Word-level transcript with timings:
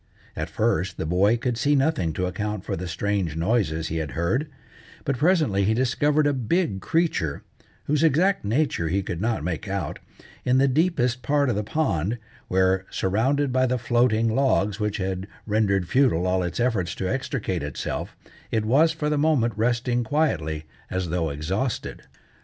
At 0.35 0.49
first 0.49 0.97
the 0.97 1.05
boy 1.05 1.37
could 1.37 1.59
see 1.59 1.75
nothing 1.75 2.11
to 2.13 2.25
account 2.25 2.65
for 2.65 2.75
the 2.75 2.87
strange 2.87 3.35
noises 3.35 3.89
he 3.89 3.97
had 3.97 4.13
heard, 4.13 4.47
but 5.05 5.15
presently 5.19 5.63
he 5.63 5.75
discovered 5.75 6.25
a 6.25 6.33
big 6.33 6.81
creature, 6.81 7.43
whose 7.83 8.01
exact 8.01 8.43
nature 8.43 8.87
he 8.89 9.03
could 9.03 9.21
not 9.21 9.43
make 9.43 9.67
out, 9.67 9.99
in 10.43 10.57
the 10.57 10.67
deepest 10.67 11.21
part 11.21 11.51
of 11.51 11.55
the 11.55 11.63
pond, 11.63 12.17
where, 12.47 12.87
surrounded 12.89 13.53
by 13.53 13.67
the 13.67 13.77
floating 13.77 14.33
logs 14.33 14.79
which 14.79 14.97
had 14.97 15.27
rendered 15.45 15.87
futile 15.87 16.25
all 16.25 16.41
its 16.41 16.59
efforts 16.59 16.95
to 16.95 17.07
extricate 17.07 17.61
itself, 17.61 18.17
it 18.49 18.65
was, 18.65 18.91
for 18.91 19.07
the 19.07 19.19
moment, 19.19 19.53
resting 19.55 20.03
quietly 20.03 20.63
as 20.89 21.09
though 21.09 21.29
exhausted. 21.29 22.01